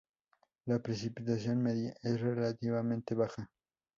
La 0.65 0.79
precipitación 0.79 1.61
media 1.61 1.93
es 2.01 2.19
relativamente 2.19 3.13
baja. 3.13 3.51